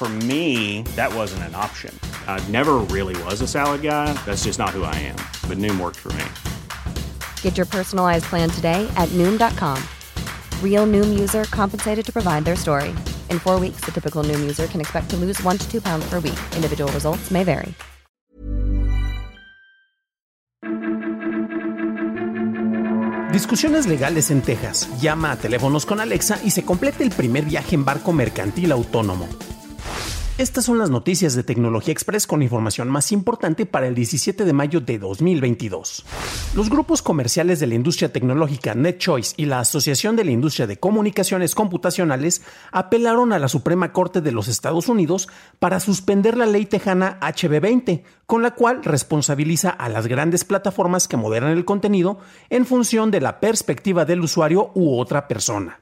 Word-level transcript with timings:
For 0.00 0.08
me, 0.08 0.80
that 0.96 1.14
wasn't 1.14 1.42
an 1.42 1.54
option. 1.54 1.94
I 2.26 2.42
never 2.48 2.76
really 2.88 3.22
was 3.24 3.42
a 3.42 3.46
salad 3.46 3.82
guy. 3.82 4.14
That's 4.24 4.44
just 4.44 4.58
not 4.58 4.70
who 4.70 4.82
I 4.82 4.94
am. 4.96 5.16
But 5.46 5.58
Noom 5.58 5.78
worked 5.78 5.98
for 5.98 6.10
me. 6.14 6.24
Get 7.42 7.58
your 7.58 7.66
personalized 7.66 8.24
plan 8.24 8.48
today 8.48 8.88
at 8.96 9.10
Noom.com. 9.10 9.76
Real 10.64 10.86
Noom 10.86 11.20
user 11.20 11.44
compensated 11.50 12.06
to 12.06 12.12
provide 12.14 12.46
their 12.46 12.56
story. 12.56 12.94
In 13.28 13.38
four 13.38 13.60
weeks, 13.60 13.84
the 13.84 13.92
typical 13.92 14.24
Noom 14.24 14.40
user 14.40 14.66
can 14.68 14.80
expect 14.80 15.10
to 15.10 15.18
lose 15.18 15.38
one 15.42 15.58
to 15.58 15.70
two 15.70 15.82
pounds 15.82 16.08
per 16.08 16.18
week. 16.18 16.40
Individual 16.56 16.90
results 16.92 17.30
may 17.30 17.44
vary. 17.44 17.74
Discusiones 23.34 23.86
legales 23.86 24.30
en 24.30 24.40
Texas. 24.40 24.88
Llama 24.98 25.32
a 25.32 25.36
teléfonos 25.36 25.84
con 25.84 26.00
Alexa 26.00 26.38
y 26.42 26.52
se 26.52 26.64
completa 26.64 27.04
el 27.04 27.10
primer 27.10 27.44
viaje 27.44 27.74
en 27.74 27.84
barco 27.84 28.14
mercantil 28.14 28.72
autónomo. 28.72 29.28
Estas 30.40 30.64
son 30.64 30.78
las 30.78 30.88
noticias 30.88 31.34
de 31.34 31.42
Tecnología 31.42 31.92
Express 31.92 32.26
con 32.26 32.40
información 32.40 32.88
más 32.88 33.12
importante 33.12 33.66
para 33.66 33.86
el 33.86 33.94
17 33.94 34.46
de 34.46 34.52
mayo 34.54 34.80
de 34.80 34.98
2022. 34.98 36.06
Los 36.54 36.70
grupos 36.70 37.02
comerciales 37.02 37.60
de 37.60 37.66
la 37.66 37.74
industria 37.74 38.10
tecnológica 38.10 38.74
NetChoice 38.74 39.34
y 39.36 39.44
la 39.44 39.60
Asociación 39.60 40.16
de 40.16 40.24
la 40.24 40.30
Industria 40.30 40.66
de 40.66 40.78
Comunicaciones 40.78 41.54
Computacionales 41.54 42.40
apelaron 42.72 43.34
a 43.34 43.38
la 43.38 43.48
Suprema 43.48 43.92
Corte 43.92 44.22
de 44.22 44.32
los 44.32 44.48
Estados 44.48 44.88
Unidos 44.88 45.28
para 45.58 45.78
suspender 45.78 46.38
la 46.38 46.46
ley 46.46 46.64
tejana 46.64 47.20
HB20, 47.20 48.02
con 48.24 48.40
la 48.40 48.54
cual 48.54 48.82
responsabiliza 48.82 49.68
a 49.68 49.90
las 49.90 50.06
grandes 50.06 50.46
plataformas 50.46 51.06
que 51.06 51.18
moderan 51.18 51.50
el 51.50 51.66
contenido 51.66 52.18
en 52.48 52.64
función 52.64 53.10
de 53.10 53.20
la 53.20 53.40
perspectiva 53.40 54.06
del 54.06 54.22
usuario 54.22 54.70
u 54.74 54.98
otra 54.98 55.28
persona. 55.28 55.80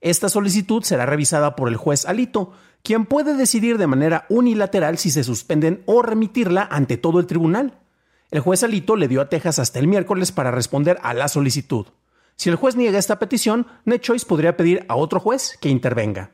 Esta 0.00 0.28
solicitud 0.28 0.82
será 0.82 1.04
revisada 1.04 1.56
por 1.56 1.68
el 1.68 1.76
juez 1.76 2.06
Alito, 2.06 2.52
quien 2.82 3.06
puede 3.06 3.34
decidir 3.34 3.78
de 3.78 3.86
manera 3.86 4.26
unilateral 4.28 4.98
si 4.98 5.10
se 5.10 5.24
suspenden 5.24 5.82
o 5.86 6.02
remitirla 6.02 6.68
ante 6.70 6.96
todo 6.96 7.20
el 7.20 7.26
tribunal. 7.26 7.80
El 8.30 8.40
juez 8.40 8.62
Alito 8.62 8.96
le 8.96 9.08
dio 9.08 9.20
a 9.20 9.28
Texas 9.28 9.58
hasta 9.58 9.78
el 9.78 9.88
miércoles 9.88 10.32
para 10.32 10.50
responder 10.50 10.98
a 11.02 11.14
la 11.14 11.28
solicitud. 11.28 11.86
Si 12.36 12.50
el 12.50 12.56
juez 12.56 12.76
niega 12.76 12.98
esta 12.98 13.18
petición, 13.18 13.66
NetChoice 13.84 14.26
podría 14.26 14.56
pedir 14.56 14.84
a 14.88 14.96
otro 14.96 15.20
juez 15.20 15.56
que 15.60 15.68
intervenga. 15.70 16.30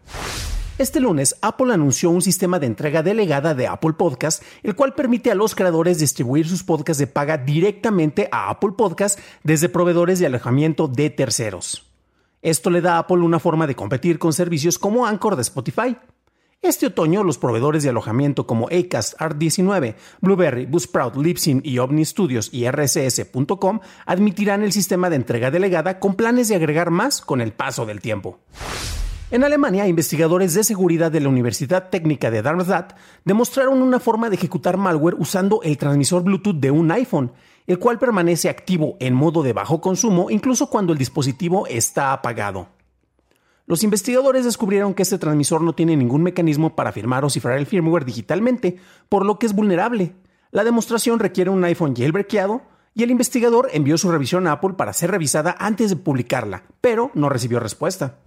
Este 0.78 1.00
lunes, 1.00 1.36
Apple 1.42 1.72
anunció 1.72 2.10
un 2.10 2.22
sistema 2.22 2.58
de 2.58 2.66
entrega 2.66 3.02
delegada 3.02 3.54
de 3.54 3.68
Apple 3.68 3.92
Podcast, 3.92 4.42
el 4.62 4.74
cual 4.74 4.94
permite 4.94 5.30
a 5.30 5.34
los 5.34 5.54
creadores 5.54 6.00
distribuir 6.00 6.48
sus 6.48 6.64
podcasts 6.64 6.98
de 6.98 7.06
paga 7.06 7.38
directamente 7.38 8.28
a 8.32 8.50
Apple 8.50 8.72
Podcast 8.76 9.18
desde 9.44 9.68
proveedores 9.68 10.18
de 10.18 10.26
alojamiento 10.26 10.88
de 10.88 11.10
terceros. 11.10 11.92
Esto 12.40 12.70
le 12.70 12.80
da 12.80 12.96
a 12.96 12.98
Apple 12.98 13.18
una 13.18 13.38
forma 13.38 13.68
de 13.68 13.76
competir 13.76 14.18
con 14.18 14.32
servicios 14.32 14.78
como 14.78 15.06
Anchor 15.06 15.36
de 15.36 15.42
Spotify. 15.42 15.96
Este 16.62 16.86
otoño, 16.86 17.24
los 17.24 17.38
proveedores 17.38 17.82
de 17.82 17.88
alojamiento 17.88 18.46
como 18.46 18.68
Acast, 18.68 19.18
Art19, 19.18 19.96
Blueberry, 20.20 20.64
Buzzsprout, 20.64 21.16
Libsyn 21.16 21.60
y 21.64 21.78
OVNI 21.78 22.04
Studios 22.04 22.50
y 22.52 22.70
RSS.com 22.70 23.80
admitirán 24.06 24.62
el 24.62 24.70
sistema 24.70 25.10
de 25.10 25.16
entrega 25.16 25.50
delegada 25.50 25.98
con 25.98 26.14
planes 26.14 26.46
de 26.46 26.54
agregar 26.54 26.92
más 26.92 27.20
con 27.20 27.40
el 27.40 27.52
paso 27.52 27.84
del 27.84 28.00
tiempo. 28.00 28.38
En 29.32 29.42
Alemania, 29.42 29.88
investigadores 29.88 30.54
de 30.54 30.62
seguridad 30.62 31.10
de 31.10 31.18
la 31.18 31.30
Universidad 31.30 31.90
Técnica 31.90 32.30
de 32.30 32.42
Darmstadt 32.42 32.94
demostraron 33.24 33.82
una 33.82 33.98
forma 33.98 34.30
de 34.30 34.36
ejecutar 34.36 34.76
malware 34.76 35.16
usando 35.18 35.62
el 35.64 35.76
transmisor 35.76 36.22
Bluetooth 36.22 36.60
de 36.60 36.70
un 36.70 36.92
iPhone, 36.92 37.32
el 37.66 37.80
cual 37.80 37.98
permanece 37.98 38.48
activo 38.48 38.96
en 39.00 39.14
modo 39.14 39.42
de 39.42 39.52
bajo 39.52 39.80
consumo 39.80 40.30
incluso 40.30 40.70
cuando 40.70 40.92
el 40.92 40.98
dispositivo 41.00 41.66
está 41.66 42.12
apagado. 42.12 42.68
Los 43.66 43.84
investigadores 43.84 44.44
descubrieron 44.44 44.92
que 44.92 45.02
este 45.02 45.18
transmisor 45.18 45.62
no 45.62 45.72
tiene 45.72 45.96
ningún 45.96 46.22
mecanismo 46.22 46.74
para 46.74 46.92
firmar 46.92 47.24
o 47.24 47.30
cifrar 47.30 47.58
el 47.58 47.66
firmware 47.66 48.04
digitalmente, 48.04 48.76
por 49.08 49.24
lo 49.24 49.38
que 49.38 49.46
es 49.46 49.54
vulnerable. 49.54 50.16
La 50.50 50.64
demostración 50.64 51.20
requiere 51.20 51.50
un 51.50 51.62
iPhone 51.64 51.94
jailbreakado 51.94 52.62
y 52.94 53.04
el 53.04 53.10
investigador 53.10 53.68
envió 53.72 53.96
su 53.96 54.10
revisión 54.10 54.46
a 54.46 54.52
Apple 54.52 54.74
para 54.76 54.92
ser 54.92 55.12
revisada 55.12 55.56
antes 55.58 55.90
de 55.90 55.96
publicarla, 55.96 56.64
pero 56.80 57.10
no 57.14 57.28
recibió 57.28 57.60
respuesta. 57.60 58.18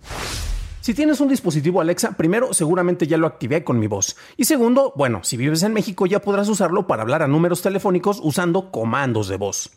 Si 0.79 0.93
tienes 0.93 1.19
un 1.19 1.27
dispositivo 1.27 1.81
Alexa, 1.81 2.11
primero 2.11 2.53
seguramente 2.53 3.05
ya 3.05 3.17
lo 3.17 3.27
activé 3.27 3.63
con 3.63 3.79
mi 3.79 3.87
voz. 3.87 4.15
Y 4.37 4.45
segundo, 4.45 4.93
bueno, 4.95 5.23
si 5.23 5.35
vives 5.35 5.63
en 5.63 5.73
México 5.73 6.05
ya 6.05 6.21
podrás 6.21 6.47
usarlo 6.47 6.87
para 6.87 7.01
hablar 7.01 7.23
a 7.23 7.27
números 7.27 7.61
telefónicos 7.61 8.19
usando 8.23 8.71
comandos 8.71 9.27
de 9.27 9.37
voz. 9.37 9.71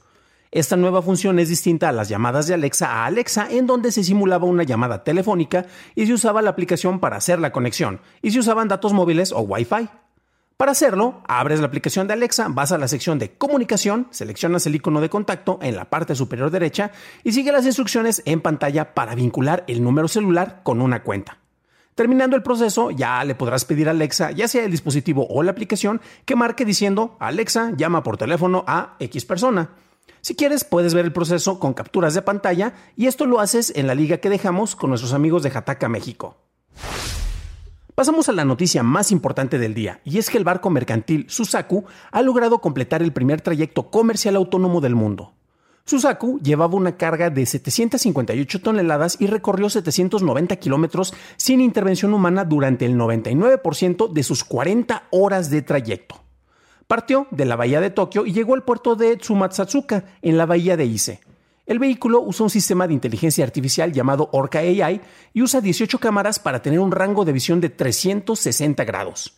Esta 0.51 0.77
nueva 0.77 1.03
función 1.03 1.39
es 1.39 1.51
distinta 1.51 1.91
a 1.91 1.93
las 1.93 2.09
llamadas 2.09 2.47
de 2.47 2.55
Alexa 2.55 2.91
a 2.91 3.07
Alexa, 3.07 3.49
en 3.51 3.67
donde 3.67 3.93
se 3.93 4.03
simulaba 4.03 4.47
una 4.47 4.63
llamada 4.63 5.05
telefónica 5.05 5.67
y 5.95 6.07
se 6.07 6.15
usaba 6.15 6.41
la 6.41 6.51
aplicación 6.51 7.01
para 7.01 7.17
hacer 7.17 7.39
la 7.39 7.53
conexión, 7.53 8.01
y 8.23 8.31
se 8.31 8.39
usaban 8.39 8.69
datos 8.69 8.95
móviles 8.95 9.33
o 9.33 9.41
Wi-Fi. 9.41 9.89
Para 10.57 10.73
hacerlo, 10.73 11.23
abres 11.29 11.61
la 11.61 11.67
aplicación 11.67 12.09
de 12.09 12.15
Alexa, 12.15 12.47
vas 12.49 12.73
a 12.73 12.79
la 12.79 12.89
sección 12.89 13.19
de 13.19 13.31
comunicación, 13.33 14.09
seleccionas 14.11 14.67
el 14.67 14.75
icono 14.75 15.01
de 15.01 15.11
contacto 15.11 15.59
en 15.63 15.77
la 15.77 15.85
parte 15.85 16.15
superior 16.15 16.51
derecha 16.51 16.91
y 17.23 17.33
sigue 17.33 17.53
las 17.53 17.67
instrucciones 17.67 18.23
en 18.25 18.41
pantalla 18.41 18.95
para 18.95 19.15
vincular 19.15 19.65
el 19.69 19.85
número 19.85 20.09
celular 20.09 20.63
con 20.65 20.81
una 20.81 21.05
cuenta. 21.05 21.39
Terminando 21.95 22.37
el 22.37 22.43
proceso, 22.43 22.91
ya 22.91 23.23
le 23.25 23.35
podrás 23.35 23.65
pedir 23.65 23.89
a 23.89 23.91
Alexa, 23.91 24.31
ya 24.31 24.49
sea 24.49 24.65
el 24.65 24.71
dispositivo 24.71 25.27
o 25.29 25.43
la 25.43 25.51
aplicación, 25.51 26.01
que 26.25 26.37
marque 26.37 26.65
diciendo 26.65 27.17
Alexa 27.21 27.73
llama 27.77 28.03
por 28.03 28.17
teléfono 28.17 28.65
a 28.67 28.97
X 28.99 29.27
persona. 29.27 29.71
Si 30.29 30.35
quieres, 30.35 30.63
puedes 30.63 30.93
ver 30.93 31.07
el 31.07 31.13
proceso 31.15 31.59
con 31.59 31.73
capturas 31.73 32.13
de 32.13 32.21
pantalla 32.21 32.75
y 32.97 33.07
esto 33.07 33.25
lo 33.25 33.41
haces 33.41 33.73
en 33.75 33.87
la 33.87 33.95
liga 33.95 34.19
que 34.19 34.29
dejamos 34.29 34.77
con 34.77 34.91
nuestros 34.91 35.15
amigos 35.15 35.43
de 35.43 35.49
Jataca, 35.49 35.89
México. 35.89 36.37
Pasamos 37.95 38.29
a 38.29 38.33
la 38.33 38.45
noticia 38.45 38.83
más 38.83 39.11
importante 39.11 39.59
del 39.59 39.73
día, 39.73 40.03
y 40.05 40.19
es 40.19 40.29
que 40.29 40.37
el 40.37 40.45
barco 40.45 40.69
mercantil 40.69 41.25
Susaku 41.31 41.87
ha 42.13 42.21
logrado 42.21 42.59
completar 42.59 43.01
el 43.01 43.15
primer 43.15 43.41
trayecto 43.41 43.91
comercial 43.91 44.37
autónomo 44.37 44.83
del 44.83 44.95
mundo. 44.95 45.33
Susaku 45.87 46.39
llevaba 46.41 46.77
una 46.77 46.99
carga 46.99 47.31
de 47.31 47.47
758 47.47 48.61
toneladas 48.61 49.17
y 49.19 49.29
recorrió 49.29 49.71
790 49.71 50.57
kilómetros 50.57 51.15
sin 51.39 51.63
intervención 51.63 52.13
humana 52.13 52.45
durante 52.45 52.85
el 52.85 52.99
99% 52.99 54.13
de 54.13 54.23
sus 54.23 54.45
40 54.45 55.05
horas 55.11 55.49
de 55.49 55.63
trayecto. 55.63 56.28
Partió 56.89 57.27
de 57.31 57.45
la 57.45 57.55
bahía 57.55 57.83
de 57.83 57.91
Tokio 57.91 58.25
y 58.25 58.33
llegó 58.33 58.55
al 58.55 58.63
puerto 58.63 58.97
de 58.97 59.19
Tsumatsatsuka, 59.19 60.05
en 60.23 60.39
la 60.39 60.47
bahía 60.47 60.75
de 60.75 60.87
Ise. 60.87 61.21
El 61.67 61.79
vehículo 61.79 62.23
usa 62.23 62.45
un 62.45 62.51
sistema 62.51 62.89
de 62.89 62.95
inteligencia 62.95 63.45
artificial 63.45 63.93
llamado 63.93 64.31
Orca 64.33 64.61
AI 64.61 65.03
y 65.35 65.43
usa 65.43 65.61
18 65.61 65.99
cámaras 65.99 66.39
para 66.39 66.63
tener 66.63 66.81
un 66.81 66.91
rango 66.91 67.27
de 67.27 67.33
visión 67.33 67.61
de 67.61 67.69
360 67.69 68.87
grados. 68.87 69.35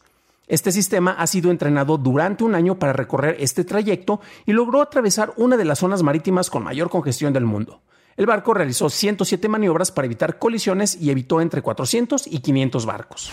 Este 0.46 0.70
sistema 0.70 1.16
ha 1.18 1.26
sido 1.26 1.50
entrenado 1.50 1.98
durante 1.98 2.44
un 2.44 2.54
año 2.54 2.78
para 2.78 2.92
recorrer 2.92 3.36
este 3.40 3.64
trayecto 3.64 4.20
y 4.46 4.52
logró 4.52 4.80
atravesar 4.80 5.32
una 5.36 5.56
de 5.56 5.64
las 5.64 5.80
zonas 5.80 6.04
marítimas 6.04 6.50
con 6.50 6.62
mayor 6.62 6.88
congestión 6.88 7.32
del 7.32 7.46
mundo. 7.46 7.80
El 8.16 8.26
barco 8.26 8.54
realizó 8.54 8.88
107 8.88 9.48
maniobras 9.48 9.90
para 9.90 10.06
evitar 10.06 10.38
colisiones 10.38 10.96
y 11.00 11.10
evitó 11.10 11.40
entre 11.40 11.62
400 11.62 12.28
y 12.28 12.38
500 12.38 12.86
barcos. 12.86 13.32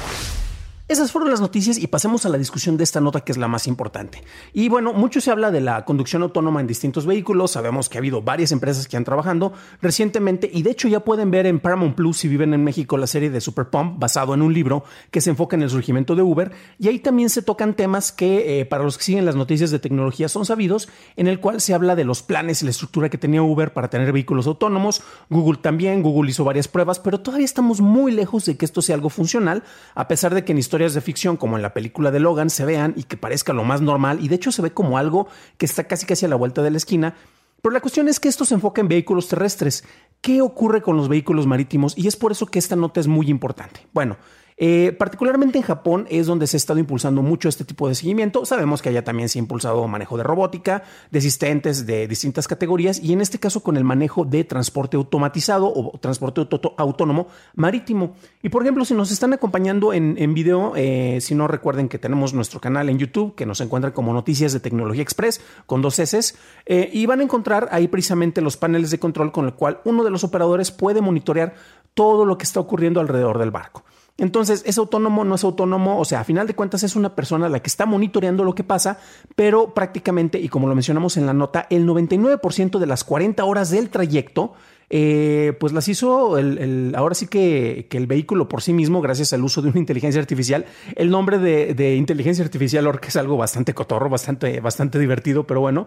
Esas 0.89 1.11
fueron 1.11 1.29
las 1.29 1.41
noticias 1.41 1.77
y 1.77 1.87
pasemos 1.87 2.25
a 2.25 2.29
la 2.29 2.37
discusión 2.37 2.77
de 2.77 2.85
esta 2.85 3.01
nota 3.01 3.19
que 3.19 3.34
es 3.34 3.37
la 3.37 3.49
más 3.49 3.67
importante. 3.67 4.23
Y 4.53 4.69
bueno, 4.69 4.93
mucho 4.93 5.19
se 5.19 5.31
habla 5.31 5.51
de 5.51 5.59
la 5.59 5.84
conducción 5.84 6.23
autónoma 6.23 6.61
en 6.61 6.67
distintos 6.67 7.05
vehículos. 7.05 7.51
Sabemos 7.51 7.89
que 7.89 7.97
ha 7.97 7.99
habido 7.99 8.22
varias 8.22 8.53
empresas 8.53 8.87
que 8.87 8.95
han 8.95 9.03
trabajando 9.03 9.51
recientemente 9.81 10.49
y 10.49 10.63
de 10.63 10.72
hecho 10.72 10.87
ya 10.87 11.01
pueden 11.01 11.29
ver 11.29 11.45
en 11.45 11.59
Paramount 11.59 11.93
Plus 11.93 12.19
si 12.19 12.29
viven 12.29 12.53
en 12.53 12.63
México 12.63 12.95
la 12.95 13.05
serie 13.05 13.29
de 13.29 13.41
Super 13.41 13.66
Pump 13.66 13.99
basado 13.99 14.34
en 14.34 14.41
un 14.41 14.53
libro 14.53 14.85
que 15.11 15.19
se 15.19 15.29
enfoca 15.29 15.57
en 15.57 15.63
el 15.63 15.69
surgimiento 15.69 16.16
de 16.16 16.22
Uber 16.22 16.53
y 16.79 16.87
ahí 16.87 16.99
también 16.99 17.29
se 17.29 17.41
tocan 17.41 17.73
temas 17.73 18.13
que 18.13 18.61
eh, 18.61 18.66
para 18.66 18.85
los 18.85 18.97
que 18.97 19.03
siguen 19.03 19.25
las 19.25 19.35
noticias 19.35 19.72
de 19.72 19.79
tecnología 19.79 20.29
son 20.29 20.45
sabidos, 20.45 20.87
en 21.17 21.28
el 21.28 21.41
cual 21.41 21.59
se 21.59 21.73
habla 21.73 21.97
de 21.97 22.05
los 22.05 22.23
planes 22.23 22.61
y 22.61 22.66
la 22.66 22.72
estructura 22.72 23.09
que 23.09 23.17
tenía 23.17 23.43
Uber 23.43 23.73
para 23.73 23.90
tener 23.90 24.13
vehículos 24.13 24.47
autónomos. 24.47 25.01
Google 25.29 25.59
también, 25.61 26.01
Google 26.01 26.31
hizo 26.31 26.45
varias 26.45 26.69
pruebas, 26.69 26.99
pero 26.99 27.19
todavía 27.19 27.43
estamos 27.43 27.81
muy 27.81 28.13
lejos 28.13 28.45
de 28.45 28.55
que 28.55 28.63
esto 28.63 28.81
sea 28.81 28.95
algo 28.95 29.09
funcional, 29.09 29.63
a 29.93 30.07
pesar 30.07 30.33
de 30.33 30.45
que 30.45 30.53
en 30.53 30.59
historia 30.59 30.77
de 30.78 31.02
ficción 31.02 31.38
como 31.38 31.56
en 31.56 31.62
la 31.62 31.74
película 31.74 32.12
de 32.12 32.20
Logan 32.20 32.50
se 32.50 32.66
vean 32.66 32.94
y 32.96 33.03
que 33.03 33.18
parezca 33.18 33.53
lo 33.53 33.64
más 33.64 33.82
normal 33.82 34.20
y 34.22 34.28
de 34.28 34.35
hecho 34.35 34.52
se 34.52 34.62
ve 34.62 34.72
como 34.72 34.97
algo 34.97 35.28
que 35.58 35.66
está 35.66 35.85
casi 35.85 36.06
casi 36.06 36.26
a 36.26 36.29
la 36.29 36.35
vuelta 36.35 36.62
de 36.62 36.72
la 36.72 36.78
esquina. 36.78 37.16
Pero 37.62 37.74
la 37.74 37.82
cuestión 37.82 38.08
es 38.08 38.20
que 38.20 38.29
esto 38.29 38.46
se 38.46 38.53
enfoca 38.53 38.82
en 38.82 38.88
vehículos 38.88 39.28
terrestres. 39.28 39.84
¿Qué 40.22 40.41
ocurre 40.41 40.82
con 40.82 40.96
los 40.96 41.09
vehículos 41.09 41.47
marítimos? 41.47 41.97
Y 41.97 42.08
es 42.08 42.16
por 42.16 42.32
eso 42.32 42.46
que 42.46 42.59
esta 42.59 42.76
nota 42.76 43.00
es 43.00 43.08
muy 43.08 43.29
importante. 43.29 43.88
Bueno, 43.94 44.18
Eh, 44.59 44.95
particularmente 44.97 45.59
en 45.59 45.63
Japón 45.63 46.07
es 46.09 46.25
donde 46.25 46.47
se 46.47 46.57
ha 46.57 46.59
estado 46.59 46.79
impulsando 46.79 47.21
mucho 47.21 47.47
este 47.47 47.63
tipo 47.63 47.87
de 47.87 47.93
seguimiento. 47.93 48.43
Sabemos 48.43 48.81
que 48.81 48.89
allá 48.89 49.03
también 49.03 49.29
se 49.29 49.37
ha 49.37 49.41
impulsado 49.41 49.87
manejo 49.87 50.17
de 50.17 50.23
robótica, 50.23 50.83
de 51.11 51.19
asistentes 51.19 51.85
de 51.85 52.07
distintas 52.07 52.47
categorías 52.47 52.99
y 52.99 53.13
en 53.13 53.21
este 53.21 53.39
caso 53.39 53.61
con 53.61 53.77
el 53.77 53.83
manejo 53.83 54.25
de 54.25 54.43
transporte 54.43 54.97
automatizado 54.97 55.71
o 55.71 55.97
transporte 55.99 56.47
autónomo 56.77 57.27
marítimo. 57.55 58.15
Y 58.41 58.49
por 58.49 58.63
ejemplo, 58.63 58.83
si 58.83 58.95
nos 58.95 59.11
están 59.11 59.33
acompañando 59.33 59.93
en, 59.93 60.33
video, 60.33 60.73
eh, 60.75 61.19
si 61.21 61.35
no 61.35 61.47
recuerden 61.47 61.87
que 61.87 61.99
tenemos 61.99 62.33
nuestro 62.33 62.59
canal 62.59 62.89
en 62.89 62.97
YouTube 62.97 63.35
que 63.35 63.45
nos 63.45 63.61
encuentran 63.61 63.93
como 63.93 64.13
Noticias 64.13 64.53
de 64.53 64.59
Tecnología 64.59 65.03
Express 65.03 65.39
con 65.67 65.81
dos 65.81 65.99
S 65.99 66.35
eh, 66.65 66.89
y 66.91 67.05
van 67.05 67.19
a 67.19 67.23
encontrar 67.23 67.69
ahí 67.71 67.87
precisamente 67.87 68.41
los 68.41 68.57
paneles 68.57 68.89
de 68.89 68.99
control 68.99 69.31
con 69.31 69.45
el 69.45 69.53
cual 69.53 69.81
uno 69.85 70.03
de 70.03 70.09
los 70.09 70.23
operadores 70.23 70.71
puede 70.71 71.01
monitorear 71.01 71.53
todo 71.93 72.25
lo 72.25 72.37
que 72.37 72.43
está 72.43 72.59
ocurriendo 72.59 72.99
alrededor 72.99 73.37
del 73.37 73.51
barco. 73.51 73.83
Entonces, 74.17 74.64
¿es 74.66 74.78
autónomo? 74.78 75.23
¿No 75.23 75.35
es 75.35 75.43
autónomo? 75.43 75.99
O 75.99 76.05
sea, 76.05 76.22
a 76.22 76.23
final 76.23 76.47
de 76.47 76.55
cuentas 76.55 76.84
es 76.84 76.96
una 76.96 77.16
persona 77.16 77.49
la 77.49 77.61
que 77.61 77.67
está 77.67 77.85
monitoreando 77.85 78.43
lo 78.43 78.55
que 78.55 78.64
pasa, 78.64 78.99
pero 79.35 79.73
prácticamente, 79.73 80.40
y 80.40 80.49
como 80.49 80.67
lo 80.67 80.73
mencionamos 80.73 81.17
en 81.17 81.28
la 81.28 81.34
nota, 81.34 81.67
el 81.69 81.85
99% 81.85 82.79
de 82.79 82.87
las 82.87 83.03
40 83.03 83.46
horas 83.46 83.69
del 83.69 83.90
trayecto, 83.90 84.53
eh, 84.90 85.53
pues 85.59 85.73
las 85.73 85.87
hizo 85.87 86.37
el, 86.37 86.93
ahora 86.96 87.14
sí 87.14 87.28
que, 87.28 87.87
el 87.91 88.08
vehículo 88.08 88.49
por 88.49 88.61
sí 88.61 88.73
mismo, 88.73 89.02
gracias 89.02 89.34
al 89.34 89.43
uso 89.43 89.61
de 89.61 89.69
una 89.69 89.79
inteligencia 89.79 90.19
artificial. 90.19 90.66
El 90.96 91.11
nombre 91.11 91.37
de, 91.37 91.75
de 91.75 91.96
inteligencia 91.96 92.43
artificial, 92.43 92.99
que 92.99 93.09
es 93.09 93.16
algo 93.17 93.37
bastante 93.37 93.73
cotorro, 93.73 94.09
bastante, 94.09 94.59
bastante 94.61 94.97
divertido, 94.97 95.46
pero 95.46 95.61
bueno. 95.61 95.85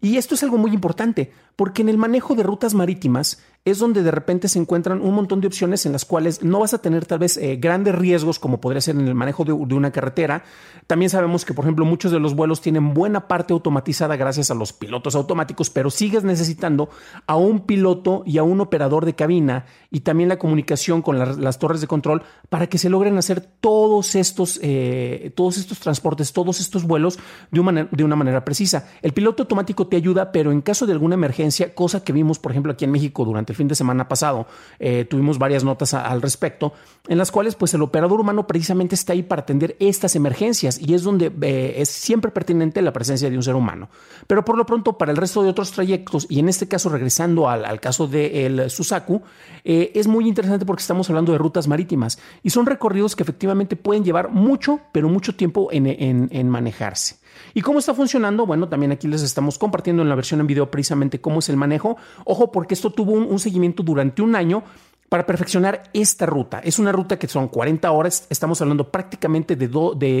Y 0.00 0.16
esto 0.16 0.36
es 0.36 0.42
algo 0.44 0.58
muy 0.58 0.72
importante, 0.72 1.32
porque 1.56 1.82
en 1.82 1.88
el 1.88 1.98
manejo 1.98 2.36
de 2.36 2.44
rutas 2.44 2.72
marítimas 2.72 3.42
es 3.70 3.78
donde 3.78 4.02
de 4.02 4.10
repente 4.10 4.48
se 4.48 4.58
encuentran 4.58 5.00
un 5.00 5.14
montón 5.14 5.40
de 5.40 5.46
opciones 5.46 5.86
en 5.86 5.92
las 5.92 6.04
cuales 6.04 6.42
no 6.42 6.60
vas 6.60 6.74
a 6.74 6.82
tener 6.82 7.06
tal 7.06 7.18
vez 7.18 7.36
eh, 7.36 7.56
grandes 7.56 7.94
riesgos 7.94 8.38
como 8.38 8.60
podría 8.60 8.80
ser 8.80 8.96
en 8.96 9.06
el 9.06 9.14
manejo 9.14 9.44
de, 9.44 9.52
una 9.52 9.90
carretera. 9.90 10.44
También 10.86 11.10
sabemos 11.10 11.44
que, 11.44 11.54
por 11.54 11.64
ejemplo, 11.64 11.84
muchos 11.84 12.12
de 12.12 12.18
los 12.18 12.34
vuelos 12.34 12.60
tienen 12.60 12.94
buena 12.94 13.28
parte 13.28 13.52
automatizada 13.52 14.16
gracias 14.16 14.50
a 14.50 14.54
los 14.54 14.72
pilotos 14.72 15.14
automáticos, 15.14 15.70
pero 15.70 15.90
sigues 15.90 16.24
necesitando 16.24 16.88
a 17.26 17.36
un 17.36 17.60
piloto 17.60 18.22
y 18.26 18.38
a 18.38 18.42
un 18.42 18.60
operador 18.60 19.04
de 19.04 19.14
cabina 19.14 19.66
y 19.90 20.00
también 20.00 20.28
la 20.28 20.38
comunicación 20.38 21.02
con 21.02 21.18
las, 21.18 21.58
torres 21.58 21.80
de 21.80 21.86
control 21.86 22.22
para 22.48 22.68
que 22.68 22.78
se 22.78 22.88
logren 22.88 23.18
hacer 23.18 23.40
todos 23.40 24.14
estos, 24.14 24.60
eh, 24.62 25.32
todos 25.34 25.58
estos 25.58 25.80
transportes, 25.80 26.32
todos 26.32 26.60
estos 26.60 26.84
vuelos 26.84 27.18
de 27.50 27.60
una, 27.60 27.88
de 27.90 28.04
una 28.04 28.16
manera 28.16 28.44
precisa. 28.44 28.88
El 29.02 29.12
piloto 29.12 29.42
automático 29.42 29.86
te 29.86 29.96
ayuda, 29.96 30.30
pero 30.32 30.52
en 30.52 30.60
caso 30.62 30.86
de 30.86 30.92
alguna 30.92 31.14
emergencia, 31.14 31.74
cosa 31.74 32.04
que 32.04 32.12
vimos, 32.12 32.38
por 32.38 32.52
ejemplo, 32.52 32.72
aquí 32.72 32.84
en 32.84 32.92
México 32.92 33.24
durante 33.24 33.52
el 33.52 33.56
fin 33.58 33.68
de 33.68 33.74
semana 33.74 34.08
pasado, 34.08 34.46
eh, 34.78 35.04
tuvimos 35.04 35.38
varias 35.38 35.64
notas 35.64 35.92
al 35.92 36.22
respecto, 36.22 36.72
en 37.06 37.18
las 37.18 37.30
cuales 37.30 37.54
pues 37.54 37.74
el 37.74 37.82
operador 37.82 38.20
humano 38.20 38.46
precisamente 38.46 38.94
está 38.94 39.12
ahí 39.12 39.22
para 39.22 39.42
atender 39.42 39.76
estas 39.80 40.16
emergencias 40.16 40.80
y 40.80 40.94
es 40.94 41.02
donde 41.02 41.30
eh, 41.42 41.74
es 41.76 41.90
siempre 41.90 42.30
pertinente 42.30 42.80
la 42.80 42.92
presencia 42.92 43.28
de 43.28 43.36
un 43.36 43.42
ser 43.42 43.54
humano. 43.54 43.90
Pero 44.26 44.44
por 44.44 44.56
lo 44.56 44.64
pronto, 44.64 44.96
para 44.96 45.10
el 45.10 45.18
resto 45.18 45.42
de 45.42 45.50
otros 45.50 45.72
trayectos, 45.72 46.26
y 46.30 46.38
en 46.38 46.48
este 46.48 46.66
caso 46.68 46.88
regresando 46.88 47.48
al, 47.48 47.80
caso 47.80 48.06
del 48.06 48.70
Susaku, 48.70 49.20
eh, 49.64 49.92
es 49.94 50.06
muy 50.06 50.26
interesante 50.26 50.64
porque 50.64 50.80
estamos 50.80 51.10
hablando 51.10 51.32
de 51.32 51.38
rutas 51.38 51.68
marítimas 51.68 52.18
y 52.42 52.50
son 52.50 52.64
recorridos 52.64 53.14
que 53.14 53.22
efectivamente 53.22 53.76
pueden 53.76 54.04
llevar 54.04 54.30
mucho, 54.30 54.80
pero 54.92 55.08
mucho 55.08 55.34
tiempo 55.34 55.68
en 55.70 56.48
manejarse. 56.48 57.16
¿Y 57.54 57.62
cómo 57.62 57.78
está 57.78 57.94
funcionando? 57.94 58.46
Bueno, 58.46 58.68
también 58.68 58.92
aquí 58.92 59.08
les 59.08 59.22
estamos 59.22 59.58
compartiendo 59.58 60.02
en 60.02 60.08
la 60.08 60.14
versión 60.14 60.40
en 60.40 60.46
video 60.46 60.70
precisamente 60.70 61.20
cómo 61.20 61.40
es 61.40 61.48
el 61.48 61.56
manejo. 61.56 61.96
Ojo, 62.24 62.52
porque 62.52 62.74
esto 62.74 62.90
tuvo 62.90 63.12
un, 63.12 63.38
seguimiento 63.38 63.82
durante 63.82 64.22
un 64.22 64.36
año 64.36 64.64
para 65.08 65.24
perfeccionar 65.24 65.84
esta 65.94 66.26
ruta. 66.26 66.60
Es 66.62 66.78
una 66.78 66.92
ruta 66.92 67.18
que 67.18 67.28
son 67.28 67.48
40 67.48 67.90
horas, 67.90 68.26
estamos 68.28 68.60
hablando 68.60 68.90
prácticamente 68.90 69.56
de, 69.56 69.66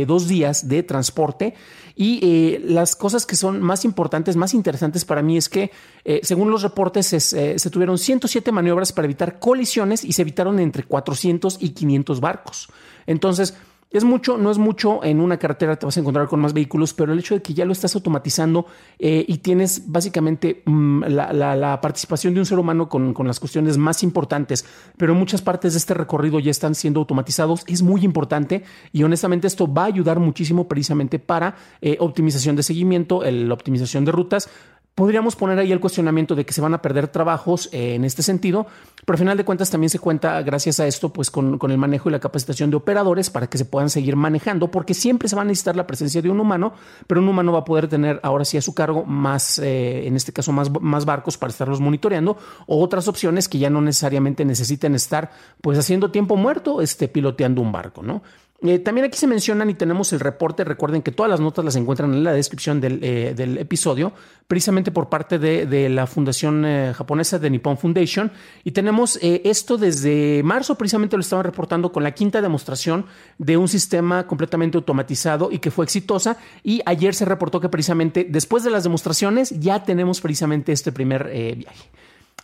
dos 0.06 0.28
días 0.28 0.66
de 0.66 0.82
transporte 0.82 1.54
y 1.94 2.20
eh, 2.22 2.62
las 2.64 2.96
cosas 2.96 3.26
que 3.26 3.36
son 3.36 3.60
más 3.60 3.84
importantes, 3.84 4.36
más 4.36 4.54
interesantes 4.54 5.04
para 5.04 5.20
mí 5.20 5.36
es 5.36 5.50
que 5.50 5.70
eh, 6.04 6.20
según 6.22 6.50
los 6.50 6.62
reportes 6.62 7.12
eh, 7.12 7.58
se 7.58 7.70
tuvieron 7.70 7.98
107 7.98 8.50
maniobras 8.50 8.92
para 8.92 9.04
evitar 9.04 9.38
colisiones 9.38 10.04
y 10.04 10.12
se 10.12 10.22
evitaron 10.22 10.58
entre 10.58 10.84
400 10.84 11.58
y 11.60 11.70
500 11.70 12.20
barcos. 12.20 12.68
Entonces, 13.06 13.54
es 13.90 14.04
mucho, 14.04 14.36
no 14.36 14.50
es 14.50 14.58
mucho, 14.58 15.02
en 15.02 15.20
una 15.20 15.38
carretera 15.38 15.76
te 15.76 15.86
vas 15.86 15.96
a 15.96 16.00
encontrar 16.00 16.28
con 16.28 16.40
más 16.40 16.52
vehículos, 16.52 16.92
pero 16.92 17.12
el 17.12 17.18
hecho 17.18 17.34
de 17.34 17.42
que 17.42 17.54
ya 17.54 17.64
lo 17.64 17.72
estás 17.72 17.94
automatizando 17.94 18.66
eh, 18.98 19.24
y 19.26 19.38
tienes 19.38 19.90
básicamente 19.90 20.62
mm, 20.66 21.04
la, 21.04 21.78
participación 21.80 22.34
de 22.34 22.40
un 22.40 22.46
ser 22.46 22.58
humano 22.58 22.88
con, 22.88 23.14
las 23.26 23.40
cuestiones 23.40 23.78
más 23.78 24.02
importantes, 24.02 24.66
pero 24.96 25.14
muchas 25.14 25.40
partes 25.40 25.72
de 25.72 25.78
este 25.78 25.94
recorrido 25.94 26.38
ya 26.38 26.50
están 26.50 26.74
siendo 26.74 27.00
automatizados, 27.00 27.64
es 27.66 27.82
muy 27.82 28.04
importante 28.04 28.62
y 28.92 29.02
honestamente 29.04 29.46
esto 29.46 29.72
va 29.72 29.84
a 29.84 29.86
ayudar 29.86 30.18
muchísimo 30.18 30.68
precisamente 30.68 31.18
para 31.18 31.56
eh, 31.80 31.96
optimización 32.00 32.56
de 32.56 32.62
seguimiento, 32.62 33.22
la 33.22 33.54
optimización 33.54 34.04
de 34.04 34.12
rutas, 34.12 34.50
podríamos 34.98 35.36
poner 35.36 35.60
ahí 35.60 35.70
el 35.70 35.78
cuestionamiento 35.78 36.34
de 36.34 36.44
que 36.44 36.52
se 36.52 36.60
van 36.60 36.74
a 36.74 36.82
perder 36.82 37.06
trabajos 37.06 37.68
eh, 37.70 37.94
en 37.94 38.04
este 38.04 38.24
sentido, 38.24 38.66
pero 39.06 39.14
al 39.14 39.18
final 39.18 39.36
de 39.36 39.44
cuentas 39.44 39.70
también 39.70 39.90
se 39.90 40.00
cuenta 40.00 40.42
gracias 40.42 40.80
a 40.80 40.88
esto 40.88 41.12
pues 41.12 41.30
con, 41.30 41.56
el 41.70 41.78
manejo 41.78 42.08
y 42.08 42.12
la 42.12 42.18
capacitación 42.18 42.68
de 42.70 42.78
operadores 42.78 43.30
para 43.30 43.46
que 43.46 43.58
se 43.58 43.64
puedan 43.64 43.90
seguir 43.90 44.16
manejando, 44.16 44.72
porque 44.72 44.94
siempre 44.94 45.28
se 45.28 45.36
va 45.36 45.42
a 45.42 45.44
necesitar 45.44 45.76
la 45.76 45.86
presencia 45.86 46.20
de 46.20 46.28
un 46.28 46.40
humano, 46.40 46.72
pero 47.06 47.20
un 47.20 47.28
humano 47.28 47.52
va 47.52 47.60
a 47.60 47.64
poder 47.64 47.86
tener 47.86 48.18
ahora 48.24 48.44
sí 48.44 48.56
a 48.56 48.60
su 48.60 48.74
cargo 48.74 49.04
más, 49.04 49.60
eh, 49.60 50.04
en 50.08 50.16
este 50.16 50.32
caso 50.32 50.50
más, 50.50 50.68
más 50.80 51.04
barcos 51.04 51.38
para 51.38 51.52
estarlos 51.52 51.80
monitoreando 51.80 52.36
o 52.66 52.82
otras 52.82 53.06
opciones 53.06 53.48
que 53.48 53.60
ya 53.60 53.70
no 53.70 53.80
necesariamente 53.80 54.44
necesiten 54.44 54.96
estar 54.96 55.30
pues 55.62 55.78
haciendo 55.78 56.10
tiempo 56.10 56.34
muerto, 56.34 56.82
este, 56.82 57.06
piloteando 57.06 57.62
un 57.62 57.70
barco, 57.70 58.02
¿no? 58.02 58.20
Eh, 58.60 58.80
también 58.80 59.04
aquí 59.04 59.16
se 59.16 59.28
mencionan 59.28 59.70
y 59.70 59.74
tenemos 59.74 60.12
el 60.12 60.18
reporte. 60.18 60.64
Recuerden 60.64 61.02
que 61.02 61.12
todas 61.12 61.30
las 61.30 61.38
notas 61.38 61.64
las 61.64 61.76
encuentran 61.76 62.12
en 62.12 62.24
la 62.24 62.32
descripción 62.32 62.80
del, 62.80 62.98
eh, 63.04 63.34
episodio, 63.60 64.12
precisamente 64.48 64.90
por 64.90 65.08
parte 65.08 65.38
de, 65.38 65.88
la 65.88 66.08
Fundación 66.08 66.64
eh, 66.64 66.92
Japonesa 66.92 67.38
de 67.38 67.50
Nippon 67.50 67.78
Foundation. 67.78 68.32
Y 68.64 68.72
tenemos 68.72 69.18
esto 69.22 69.78
desde 69.78 70.42
marzo, 70.42 70.74
precisamente 70.74 71.16
lo 71.16 71.20
estaban 71.20 71.44
reportando 71.44 71.92
con 71.92 72.02
la 72.02 72.12
quinta 72.12 72.42
demostración 72.42 73.06
de 73.38 73.56
un 73.56 73.68
sistema 73.68 74.26
completamente 74.26 74.76
automatizado 74.76 75.50
y 75.52 75.60
que 75.60 75.70
fue 75.70 75.84
exitosa. 75.84 76.36
Y 76.64 76.82
ayer 76.84 77.14
se 77.14 77.24
reportó 77.24 77.60
que 77.60 77.68
precisamente 77.68 78.26
después 78.28 78.64
de 78.64 78.70
las 78.70 78.82
demostraciones 78.82 79.50
ya 79.60 79.84
tenemos 79.84 80.20
precisamente 80.20 80.72
este 80.72 80.90
primer 80.90 81.28
viaje. 81.56 81.88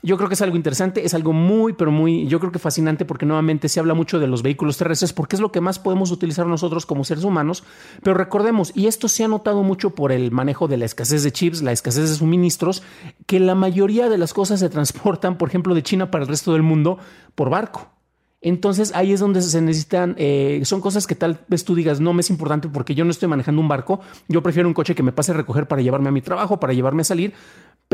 Yo 0.05 0.19
creo 0.19 0.29
que 0.29 0.35
es 0.35 0.43
algo 0.43 0.56
interesante, 0.56 1.06
es 1.06 1.15
algo 1.15 1.33
muy, 1.33 1.73
pero 1.73 1.91
muy, 1.91 2.27
yo 2.27 2.39
creo 2.39 2.53
que 2.53 2.59
fascinante 2.59 3.06
porque 3.06 3.25
nuevamente 3.25 3.71
se 3.71 3.81
habla 3.81 3.95
mucho 3.95 4.19
de 4.19 4.27
los 4.27 4.43
vehículos 4.43 4.77
terrestres 4.77 5.15
porque 5.15 5.35
es 5.35 5.41
lo 5.41 5.51
que 5.51 5.62
más 5.62 5.79
podemos 5.79 6.11
utilizar 6.11 6.47
nosotros 6.47 6.85
como 6.85 7.05
seres 7.05 7.25
humanos. 7.25 7.65
Pero 8.03 8.15
recordemos, 8.15 8.71
y 8.75 8.87
esto 8.87 9.09
se 9.09 9.25
ha 9.25 9.29
notado 9.29 9.62
mucho 9.62 9.95
por 9.95 10.13
el 10.13 10.31
manejo 10.31 10.69
de 10.69 10.77
la 10.77 10.84
escasez 10.84 11.23
de 11.23 11.32
chips, 11.32 11.63
la 11.63 11.73
escasez 11.73 12.11
de 12.11 12.17
suministros, 12.17 12.82
que 13.25 13.41
la 13.41 13.55
mayoría 13.55 14.11
de 14.11 14.19
las 14.19 14.34
cosas 14.34 14.61
se 14.61 14.69
transportan, 14.69 15.39
por 15.39 15.49
ejemplo, 15.49 15.75
de 15.75 15.82
China 15.82 16.11
para 16.11 16.25
el 16.25 16.29
resto 16.29 16.53
del 16.53 16.63
mundo 16.63 16.99
por 17.34 17.49
barco. 17.49 17.89
Entonces 18.44 18.93
ahí 18.94 19.11
es 19.11 19.20
donde 19.20 19.41
se 19.41 19.63
necesitan, 19.63 20.17
eh, 20.19 20.61
son 20.65 20.82
cosas 20.82 21.06
que 21.06 21.15
tal 21.15 21.41
vez 21.49 21.65
tú 21.65 21.75
digas, 21.75 22.01
no 22.01 22.13
me 22.13 22.20
es 22.20 22.29
importante 22.29 22.69
porque 22.69 22.94
yo 22.94 23.06
no 23.06 23.11
estoy 23.11 23.27
manejando 23.27 23.58
un 23.58 23.69
barco, 23.69 24.01
yo 24.29 24.43
prefiero 24.43 24.69
un 24.69 24.75
coche 24.75 24.94
que 24.94 25.03
me 25.03 25.13
pase 25.13 25.32
a 25.32 25.34
recoger 25.34 25.67
para 25.67 25.81
llevarme 25.81 26.11
a 26.11 26.13
mi 26.13 26.20
trabajo, 26.20 26.61
para 26.61 26.75
llevarme 26.75 27.01
a 27.01 27.05
salir, 27.05 27.32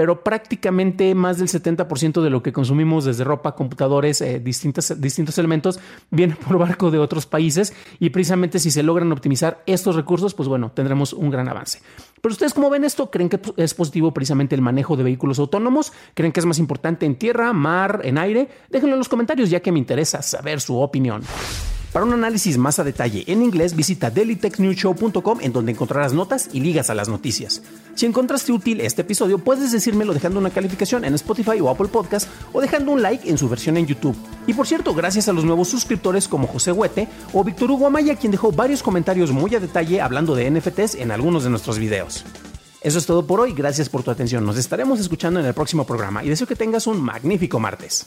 pero 0.01 0.25
prácticamente 0.25 1.15
más 1.15 1.37
del 1.37 1.49
70% 1.49 2.23
de 2.23 2.31
lo 2.31 2.43
que 2.43 2.55
consumimos 2.55 3.05
desde 3.05 3.23
ropa, 3.23 3.55
computadores, 3.55 4.23
eh, 4.23 4.41
distintos, 4.41 4.99
distintos 4.99 5.37
elementos, 5.37 5.79
viene 6.11 6.37
por 6.37 6.57
barco 6.57 6.91
de 6.91 6.99
otros 6.99 7.27
países 7.27 7.75
y 7.99 8.09
precisamente 8.09 8.59
si 8.61 8.71
se 8.71 8.83
logran 8.83 9.13
optimizar 9.13 9.63
estos 9.67 9.97
recursos, 9.97 10.33
pues 10.33 10.49
bueno, 10.49 10.73
tendremos 10.73 11.13
un 11.13 11.29
gran 11.29 11.51
avance. 11.51 11.83
Pero 12.23 12.33
ustedes 12.33 12.55
cómo 12.55 12.71
ven 12.71 12.85
esto? 12.85 13.11
¿Creen 13.11 13.29
que 13.29 13.39
es 13.59 13.75
positivo 13.75 14.15
precisamente 14.15 14.55
el 14.55 14.63
manejo 14.63 14.97
de 14.97 15.03
vehículos 15.03 15.39
autónomos? 15.39 15.93
¿Creen 16.15 16.33
que 16.33 16.41
es 16.41 16.47
más 16.47 16.59
importante 16.59 17.05
en 17.05 17.17
tierra, 17.17 17.53
mar, 17.53 18.01
en 18.03 18.17
aire? 18.17 18.49
Déjenlo 18.71 18.95
en 18.95 19.01
los 19.01 19.09
comentarios 19.11 19.51
ya 19.51 19.61
que 19.61 19.71
me 19.71 19.79
interesa 19.79 20.23
saber 20.23 20.63
su 20.63 20.79
opinión. 20.79 21.21
Para 21.93 22.07
un 22.07 22.13
análisis 22.13 22.57
más 22.57 22.79
a 22.79 22.85
detalle 22.85 23.25
en 23.27 23.43
inglés, 23.43 23.75
visita 23.75 24.11
dailytechnewshow.com 24.11 25.39
en 25.41 25.53
donde 25.53 25.73
encontrarás 25.73 26.13
notas 26.13 26.49
y 26.53 26.61
ligas 26.61 26.89
a 26.89 26.95
las 26.95 27.09
noticias. 27.09 27.63
Si 27.97 28.07
encontraste 28.07 28.53
útil 28.53 28.81
este 28.81 29.03
episodio, 29.03 29.39
puedes 29.39 29.73
decírmelo 29.73 30.15
dejando 30.15 30.39
una 30.39 30.51
calificación 30.51 31.05
en 31.05 31.15
Spotify 31.15 31.61
o 31.61 31.69
Apple 31.69 31.89
Podcast 31.89 32.29
o 32.53 32.61
dejando 32.61 32.93
un 32.93 33.03
like 33.03 33.29
en 33.29 33.37
su 33.37 33.49
versión 33.49 33.77
en 33.77 33.87
YouTube. 33.87 34.17
Y 34.47 34.55
por 34.55 34.69
cierto, 34.69 34.95
gracias 34.95 35.29
a 35.29 35.33
los 35.33 35.45
nuevos 35.45 35.67
suscriptores 35.67 36.29
como 36.29 36.47
José 36.47 36.71
Huete 36.71 37.09
o 37.33 37.43
Víctor 37.43 37.73
Hugo 37.73 37.89
Amaya, 37.89 38.15
quien 38.15 38.31
dejó 38.31 38.53
varios 38.53 38.85
comentarios 38.85 39.33
muy 39.33 39.53
a 39.57 39.61
detalle 39.61 40.01
hablando 40.01 40.37
de 40.37 40.49
NFTs 40.49 40.95
en 40.95 41.11
algunos 41.11 41.43
de 41.43 41.51
nuestros 41.51 41.81
videos. 41.81 42.25
Eso 42.83 42.99
es 42.99 43.05
todo 43.05 43.27
por 43.27 43.41
hoy, 43.41 43.53
gracias 43.53 43.89
por 43.89 44.05
tu 44.05 44.13
atención. 44.13 44.47
Nos 44.47 44.57
estaremos 44.57 45.01
escuchando 45.01 45.41
en 45.41 45.47
el 45.47 45.55
próximo 45.55 45.85
programa 45.85 46.23
y 46.23 46.29
deseo 46.29 46.47
que 46.47 46.57
tengas 46.57 46.87
un 46.87 47.03
magnífico 47.03 47.59
martes. 47.59 48.07